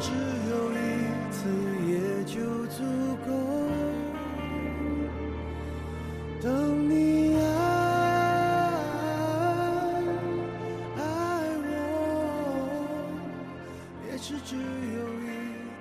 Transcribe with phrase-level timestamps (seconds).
[0.00, 0.10] 只
[0.50, 0.74] 有一
[1.30, 1.38] 次
[1.86, 1.92] 也
[2.24, 2.82] 就足
[3.26, 3.28] 够。
[6.40, 7.40] 等你爱
[10.96, 11.00] 爱
[11.64, 11.70] 我，
[14.06, 14.60] 也是只有
[15.20, 15.26] 一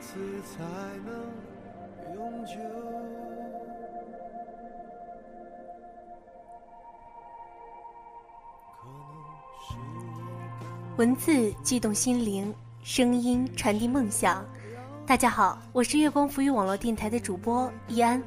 [0.02, 0.08] 次
[0.44, 0.64] 才
[1.06, 1.10] 能
[2.16, 2.52] 永久。
[10.98, 12.52] 文字悸动心灵，
[12.88, 14.46] 声音传递梦想。
[15.06, 18.24] 大家好，我是月光浮语网络电台的主播易安。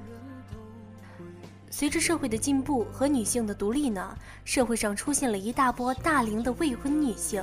[1.71, 7.43] 随着社会的进步和女性的独立呢，社会上出现了一大波大龄的未婚女性，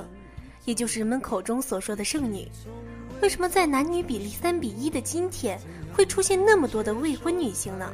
[0.64, 2.48] 也就是人们口中所说的剩女。
[3.20, 5.58] 为什么在男女比例三比一的今天，
[5.92, 7.92] 会出现那么多的未婚女性呢？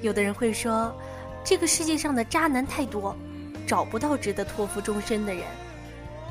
[0.00, 0.94] 有的人会说，
[1.42, 3.16] 这个世界上的渣男太多，
[3.66, 5.42] 找不到值得托付终身的人。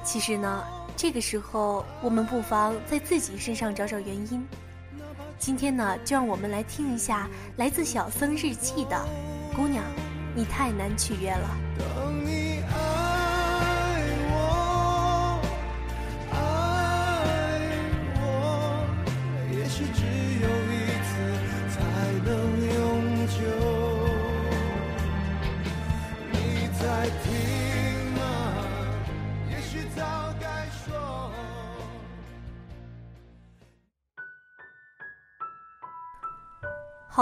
[0.06, 0.64] 其实呢，
[0.96, 4.46] 这个时候我们不妨在自己身上找找原因。
[5.38, 7.28] 今天呢，就让我们来听一下
[7.58, 8.96] 来自小僧日记的
[9.56, 9.84] 《姑娘，
[10.34, 11.50] 你太难取悦了》。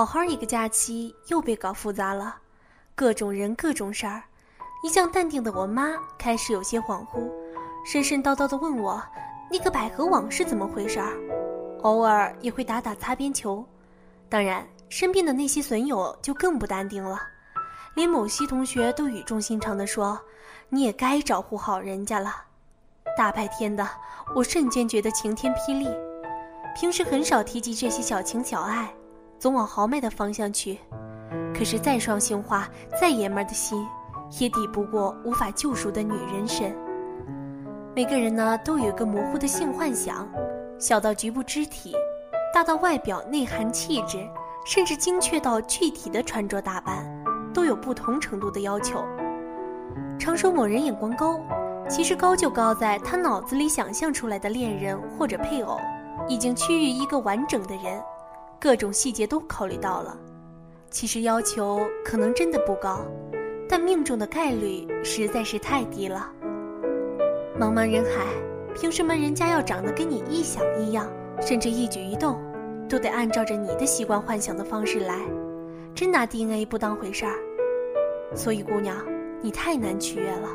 [0.01, 2.35] 好好一个假期又被搞复杂了，
[2.95, 4.23] 各种人各种事儿。
[4.83, 7.31] 一向淡定的我妈开始有些恍惚，
[7.85, 8.99] 神神叨叨地问我
[9.51, 11.13] ：“那个百合网是怎么回事儿？”
[11.85, 13.63] 偶尔也会打打擦边球。
[14.27, 17.21] 当然，身边的那些损友就更不淡定了，
[17.93, 20.19] 连某些同学都语重心长地说
[20.69, 22.45] ：“你也该照顾好人家了。”
[23.15, 23.87] 大白天的，
[24.35, 25.87] 我瞬间觉得晴天霹雳。
[26.75, 28.91] 平时很少提及这些小情小爱。
[29.41, 30.77] 总往豪迈的方向去，
[31.51, 32.69] 可是再双性化、
[32.99, 33.83] 再爷们儿的心，
[34.39, 36.71] 也抵不过无法救赎的女人身。
[37.95, 40.29] 每个人呢，都有一个模糊的性幻想，
[40.77, 41.95] 小到局部肢体，
[42.53, 44.19] 大到外表内涵气质，
[44.63, 47.03] 甚至精确到具体的穿着打扮，
[47.51, 49.03] 都有不同程度的要求。
[50.19, 51.39] 常说某人眼光高，
[51.89, 55.79] 其实高就高在他脑子里想象出来的恋人或者配偶，
[56.27, 57.99] 已经趋于一个完整的人。
[58.61, 60.15] 各种细节都考虑到了，
[60.91, 63.03] 其实要求可能真的不高，
[63.67, 66.31] 但命中的概率实在是太低了。
[67.59, 68.27] 茫茫人海，
[68.75, 71.11] 凭什么人家要长得跟你一想一样，
[71.41, 72.39] 甚至一举一动
[72.87, 75.17] 都得按照着你的习惯幻想的方式来？
[75.95, 77.33] 真拿 DNA 不当回事儿。
[78.35, 78.95] 所以姑娘，
[79.41, 80.49] 你太难取悦了。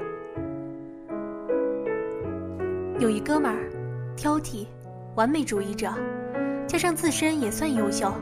[3.00, 3.68] 有一哥们儿，
[4.16, 4.64] 挑剔，
[5.16, 5.92] 完美主义者。
[6.66, 8.12] 加上自身也算优秀，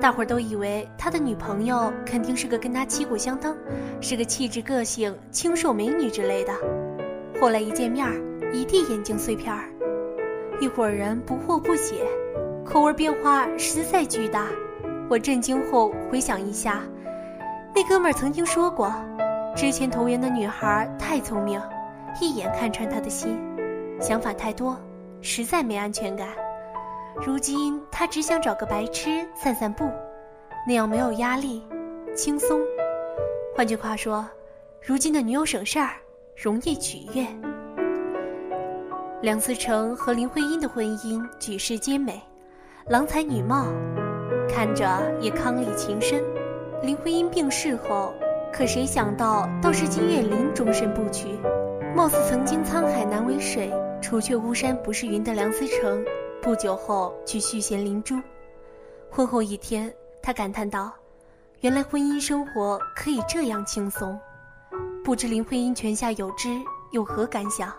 [0.00, 3.56] 大伙儿都以为他的女朋友肯定是个跟他旗鼓相当，
[4.00, 6.52] 是个气质个性清瘦美女之类的。
[7.40, 8.08] 后来一见面，
[8.52, 9.64] 一地眼镜碎片儿，
[10.60, 12.06] 一伙人不惑不解，
[12.64, 14.46] 口味变化实在巨大。
[15.10, 16.80] 我震惊后回想一下，
[17.74, 18.94] 那哥们儿曾经说过，
[19.56, 21.60] 之前投缘的女孩太聪明，
[22.20, 23.36] 一眼看穿他的心，
[24.00, 24.78] 想法太多，
[25.20, 26.28] 实在没安全感。
[27.22, 29.88] 如今他只想找个白痴散散步，
[30.66, 31.62] 那样没有压力，
[32.14, 32.60] 轻松。
[33.54, 34.26] 换句话说，
[34.82, 35.90] 如今的女友省事儿，
[36.36, 37.26] 容易取悦。
[39.22, 42.20] 梁思成和林徽因的婚姻举世皆美，
[42.88, 43.66] 郎才女貌，
[44.48, 44.84] 看着
[45.20, 46.22] 也伉俪情深。
[46.82, 48.12] 林徽因病逝后，
[48.52, 51.28] 可谁想到倒是金岳霖终身不娶。
[51.96, 53.72] 貌似曾经沧海难为水，
[54.02, 56.04] 除却巫山不是云的梁思成。
[56.44, 58.20] 不久后去续弦灵珠，
[59.10, 59.90] 婚后一天，
[60.22, 60.92] 他感叹道
[61.62, 64.20] ：“原来婚姻生活可以这样轻松。”
[65.02, 66.50] 不知林徽因泉下有知，
[66.90, 67.72] 有何感想？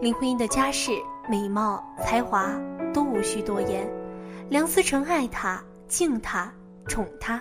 [0.00, 0.90] 林徽因的家世、
[1.28, 2.50] 美貌、才华
[2.92, 3.88] 都无需多言，
[4.48, 6.52] 梁思成爱她、敬她、
[6.88, 7.40] 宠她。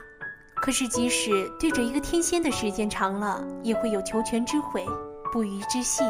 [0.57, 4.85] 可是即使对着一个天仙的时间长了，也会有求全之悔。
[5.33, 6.03] 不渝之戏，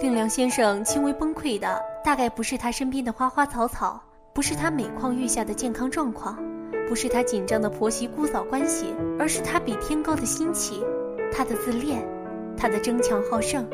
[0.00, 4.02] 令梁先生轻微崩溃的，大概不是他身边的花花草草，
[4.32, 6.36] 不是他每况愈下的健康状况，
[6.88, 10.84] 不是他紧张的婆媳姑嫂关系，而是他比天高的心气，
[11.32, 12.04] 他的自恋，
[12.56, 13.64] 他的争强好胜，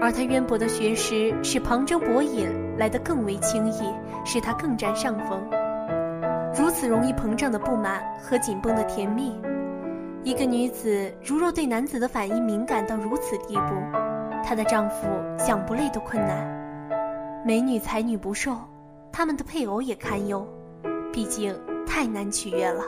[0.00, 3.84] 而他渊博的学识使旁征博引来得更为轻易，
[4.24, 5.40] 使他更占上风。
[6.56, 9.40] 如此容易膨胀的不满和紧绷的甜蜜，
[10.24, 13.74] 一个女子如若对男子的反应敏感到如此地步。
[14.42, 15.06] 她的丈夫
[15.38, 16.63] 想不累都困难，
[17.46, 18.56] 美女才女不受，
[19.12, 20.48] 他们的配偶也堪忧，
[21.12, 21.54] 毕竟
[21.86, 22.82] 太难取悦了。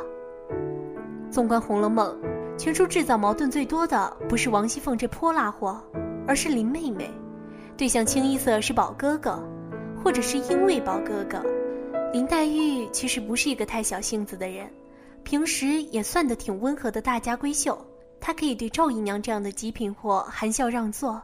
[1.31, 2.19] 纵观《红楼梦》，
[2.57, 5.79] 全书制造矛盾最多的不是王熙凤这泼辣货，
[6.27, 7.11] 而是林妹妹。
[7.77, 9.39] 对象清一色是宝哥哥，
[10.03, 11.45] 或者是因为宝哥哥。
[12.11, 14.67] 林黛玉其实不是一个太小性子的人，
[15.23, 17.79] 平时也算得挺温和的大家闺秀。
[18.19, 21.21] 她可以对赵姨娘这样的极品货含笑让座。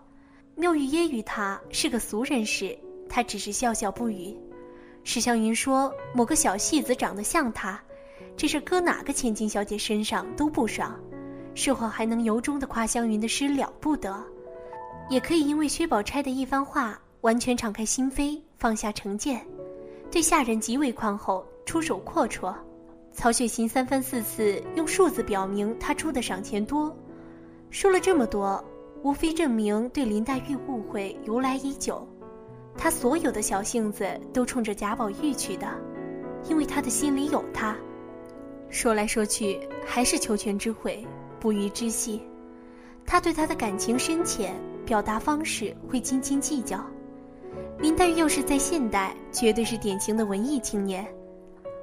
[0.54, 2.78] 妙玉揶揄她是个俗人时，
[3.14, 4.34] 他只是笑笑不语。
[5.04, 7.78] 史湘云说某个小戏子长得像他。
[8.34, 10.98] 这事搁哪个千金小姐身上都不爽，
[11.54, 14.16] 事后还能由衷的夸湘云的诗了不得，
[15.10, 19.46] 也可以因为薛宝钗的一番话完全敞开心扉，放下成见，
[20.10, 22.54] 对下人极为宽厚，出手阔绰。
[23.12, 26.96] 曹雪芹三番四次用数字表明他出的赏钱多，
[27.68, 28.64] 说了这么多，
[29.02, 32.08] 无非证明对林黛玉误会由来已久，
[32.76, 35.66] 他所有的小性子都冲着贾宝玉去的，
[36.48, 37.76] 因为他的心里有他。
[38.70, 41.06] 说来说去，还是求全之悔，
[41.38, 42.22] 不渝之细。
[43.04, 44.54] 他对他的感情深浅，
[44.86, 46.84] 表达方式会斤斤计较。
[47.78, 51.06] 林黛玉又是在现代，绝对是典型的文艺青年。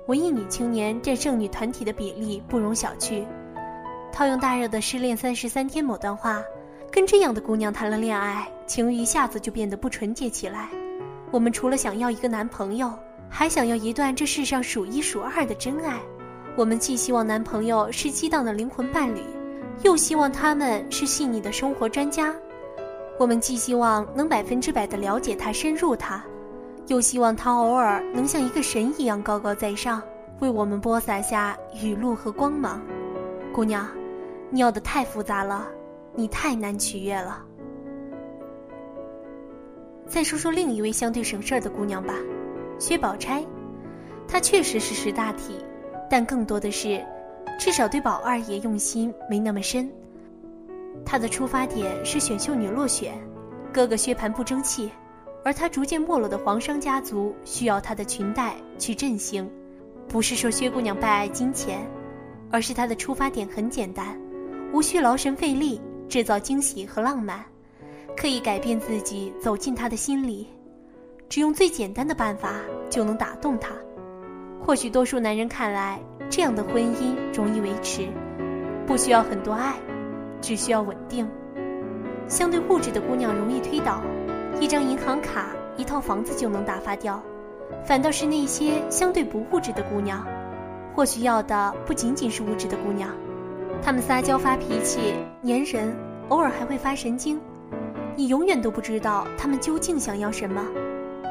[0.07, 3.23] 文艺女青年占剩女团体的比例不容小觑。
[4.11, 6.41] 套用大热的《失恋三十三天》某段话，
[6.91, 10.69] 跟这样的姑娘谈了恋爱，情欲一下子就变得不纯洁起来。
[11.31, 12.91] 我们除了想要一个男朋友，
[13.29, 15.99] 还想要一段这世上数一数二的真爱。
[16.55, 19.21] 我们既希望男朋友是激荡的灵魂伴侣，
[19.83, 22.35] 又希望他们是细腻的生活专家。
[23.19, 26.23] 我们既希望能百分之百的了解他、深入他，
[26.87, 30.01] 又希望他偶尔能像一个神一样高高在上，
[30.39, 32.81] 为我们播撒下雨露和光芒。
[33.53, 33.87] 姑娘，
[34.49, 35.67] 你要的太复杂了，
[36.15, 37.45] 你太难取悦了。
[40.09, 42.15] 再说说另一位相对省事儿的姑娘吧，
[42.79, 43.45] 薛宝钗，
[44.27, 45.53] 她确实是识大体。
[46.09, 47.05] 但更多的是，
[47.59, 49.87] 至少对宝二爷用心没那么深。
[51.05, 53.13] 他的出发点是选秀女落选，
[53.71, 54.89] 哥哥薛蟠不争气，
[55.45, 59.47] 而他逐渐没落的皇商家族需要他的裙带去振兴。
[60.07, 61.87] 不是说薛姑娘败爱金钱，
[62.49, 64.19] 而是她的出发点很简单，
[64.73, 67.45] 无需劳神费力制造惊喜和浪漫，
[68.15, 70.47] 可以改变自己走进他的心里，
[71.27, 72.55] 只用最简单的办法
[72.89, 73.69] 就能打动他。
[74.61, 78.07] 或许多数男人看来，这样的婚姻容易维持，
[78.85, 79.75] 不需要很多爱，
[80.41, 81.27] 只需要稳定。
[82.27, 84.01] 相对物质的姑娘容易推倒，
[84.59, 87.19] 一张银行卡、一套房子就能打发掉；
[87.83, 90.27] 反倒是那些相对不物质的姑娘，
[90.93, 93.09] 或许要的不仅仅是物质的姑娘。
[93.81, 95.13] 她们撒娇发脾气、
[95.43, 95.95] 粘人，
[96.27, 97.39] 偶尔还会发神经，
[98.19, 100.61] 你永远都不知道他们究竟想要什么，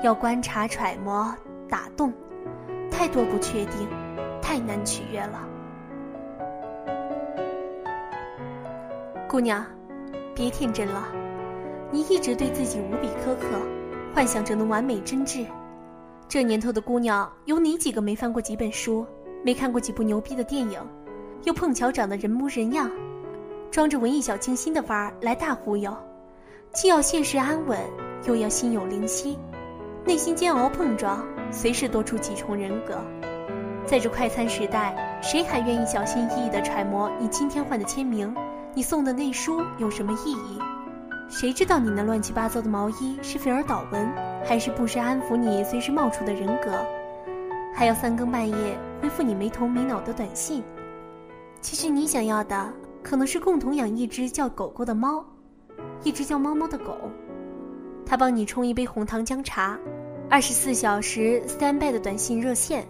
[0.02, 1.36] 要观察、揣摩、
[1.68, 2.10] 打动。
[2.90, 3.86] 太多不确定，
[4.40, 5.46] 太难取悦了。
[9.28, 9.62] 姑娘，
[10.34, 11.08] 别天真了，
[11.90, 13.60] 你一直对自己无比苛刻，
[14.14, 15.44] 幻想着能完美真挚。
[16.26, 19.06] 这年头的姑娘，有你几个没翻过几本书，
[19.44, 20.80] 没看过几部牛逼的电影，
[21.44, 22.90] 又碰巧长得人模人样，
[23.70, 25.94] 装着文艺小清新的范儿来大忽悠，
[26.74, 27.78] 既要现实安稳，
[28.26, 29.38] 又要心有灵犀，
[30.04, 31.24] 内心煎熬碰撞。
[31.50, 33.02] 随时多出几重人格，
[33.86, 38.34] 在这快餐时代，谁还愿意小心翼翼地揣摩你今天换的签名，
[38.74, 40.58] 你送的那书有什么意义？
[41.30, 44.06] 谁知道你那乱七八糟的毛衣是费尔岛纹，
[44.44, 46.70] 还是不时安抚你随时冒出的人格？
[47.74, 50.62] 还要三更半夜回复你没头没脑的短信？
[51.62, 52.70] 其实你想要的，
[53.02, 55.24] 可能是共同养一只叫狗狗的猫，
[56.04, 57.10] 一只叫猫猫的狗，
[58.06, 59.78] 它帮你冲一杯红糖姜茶。
[60.30, 62.86] 二十四小时 standby 的短信热线，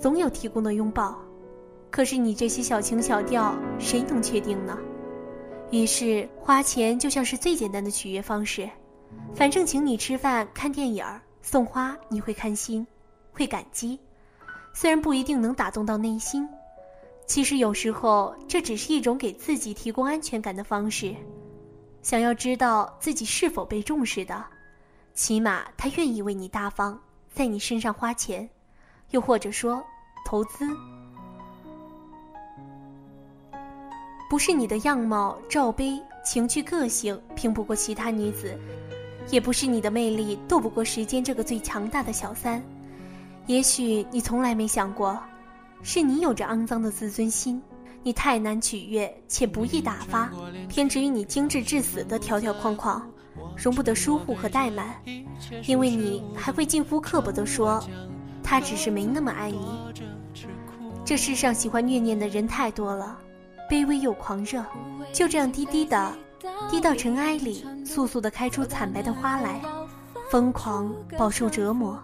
[0.00, 1.16] 总有提供的拥抱。
[1.90, 4.76] 可是你这些小情小调，谁能确定呢？
[5.70, 8.68] 于是花钱就像是最简单的取悦方式。
[9.32, 11.04] 反正请你吃饭、看电影
[11.40, 12.84] 送花你会开心，
[13.32, 13.98] 会感激。
[14.72, 16.48] 虽然不一定能打动到内心，
[17.26, 21.14] 其实有时候这只是一种给自己提供安全感的方式。
[22.04, 24.44] 想要知道自己是否被重视的。
[25.14, 27.00] 起码他愿意为你大方，
[27.32, 28.46] 在你身上花钱，
[29.10, 29.82] 又或者说
[30.26, 30.68] 投资。
[34.28, 38.54] 不是你的样貌、罩杯、情趣、个性拼不过其他女子，
[39.30, 42.62] 也不是你的魅力斗不过时间这个最强大的小三。
[43.46, 45.18] 也许你从来没想过，
[45.82, 47.62] 是你有着肮脏的自尊心，
[48.04, 50.30] 你太难取悦且不易打发，
[50.68, 53.02] 偏执于你精致至死的条条框框。
[53.56, 54.94] 容不得疏忽和怠慢，
[55.66, 57.82] 因为你还会近乎刻薄地说
[58.42, 59.58] ：“他只是没那么爱你。
[61.04, 63.18] 这世上喜欢虐念的人太多了，
[63.70, 64.64] 卑微又狂热，
[65.12, 66.12] 就这样低低的，
[66.70, 69.60] 低到尘埃里，簌簌的开出惨白的花来，
[70.30, 71.98] 疯狂饱受折磨，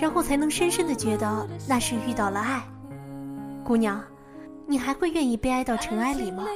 [0.00, 2.62] 然后才能深深的觉得那是遇到了爱。
[3.64, 4.02] 姑娘，
[4.72, 6.46] 你还会愿意悲哀到尘埃里吗？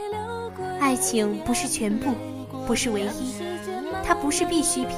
[0.81, 2.15] 爱情不是全部，
[2.67, 3.35] 不是唯一，
[4.03, 4.97] 它不是必需品。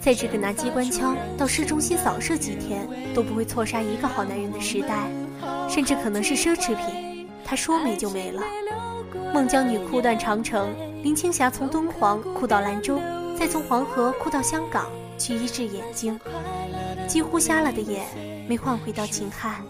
[0.00, 5.08] 在这个拿机关枪到市中心扫射几天都不会错杀一个好男人的时代，
[5.68, 7.28] 甚至可能是奢侈品。
[7.44, 8.42] 他说没就没了。
[9.32, 10.68] 孟姜女哭断长城，
[11.04, 12.98] 林青霞从敦煌哭到兰州，
[13.38, 16.18] 再从黄河哭到香港去医治眼睛，
[17.06, 18.04] 几乎瞎了的眼
[18.48, 19.62] 没换回到秦汉。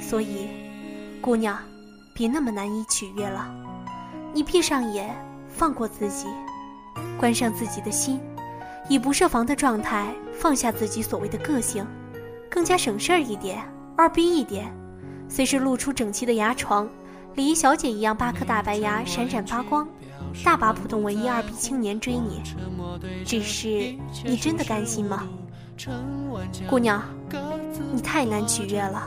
[0.00, 0.48] 所以，
[1.20, 1.58] 姑娘，
[2.14, 3.52] 别那么难以取悦了。
[4.32, 5.14] 你闭上眼，
[5.48, 6.26] 放过自己，
[7.18, 8.20] 关上自己的心。
[8.88, 11.84] 以不设防的状态放下自己所谓的个性，
[12.48, 13.62] 更加省事儿一点，
[13.96, 14.72] 二逼一点，
[15.28, 16.88] 随时露出整齐的牙床，
[17.34, 19.86] 礼仪小姐一样八颗大白牙闪闪发光，
[20.44, 22.42] 大把普通文艺二逼青年追你。
[23.26, 23.94] 只是
[24.24, 25.28] 你真的甘心吗？
[26.70, 27.02] 姑娘，
[27.92, 29.06] 你太难取悦了，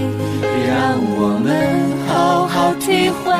[0.41, 1.49] 让我们
[2.07, 3.31] 好好体会。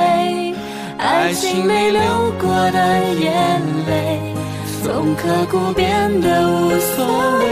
[0.98, 2.00] 爱情里流
[2.39, 4.20] 过的眼泪。
[4.84, 7.05] 从刻骨变得无所
[7.39, 7.46] 谓，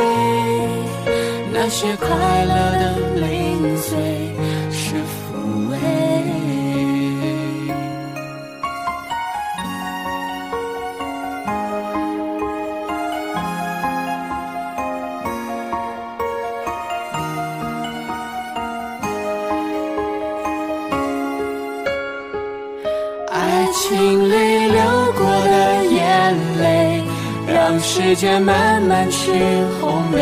[1.54, 2.08] 那些快
[2.46, 3.54] 乐的泪
[28.20, 29.32] 时间慢慢去
[29.80, 30.20] 烘焙，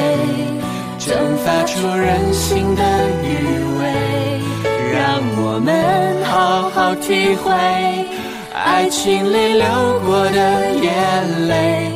[1.00, 2.84] 蒸发出人性的
[3.24, 3.89] 余味，
[4.94, 7.51] 让我们好好体会
[8.54, 9.66] 爱情里流
[10.06, 11.92] 过的眼泪，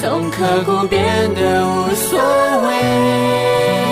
[0.00, 1.04] 从刻骨变
[1.34, 2.18] 得无所
[2.66, 3.91] 谓。